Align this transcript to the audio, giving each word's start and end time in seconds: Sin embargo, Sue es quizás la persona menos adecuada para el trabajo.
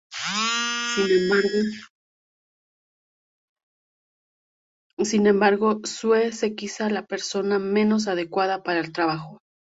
Sin 4.97 5.27
embargo, 5.27 5.81
Sue 5.83 6.25
es 6.25 6.43
quizás 6.57 6.91
la 6.91 7.05
persona 7.05 7.59
menos 7.59 8.07
adecuada 8.07 8.63
para 8.63 8.79
el 8.79 8.91
trabajo. 8.93 9.37